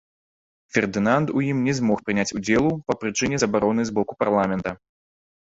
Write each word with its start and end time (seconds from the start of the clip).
Фердынанд 0.77 1.33
у 1.39 1.43
ім 1.49 1.59
не 1.65 1.75
змог 1.81 2.01
прыняць 2.07 2.25
удзелу 2.39 2.71
па 2.89 2.97
прычыне 3.05 3.41
забароны 3.45 3.81
з 3.93 3.95
боку 4.01 4.13
парламента. 4.25 4.69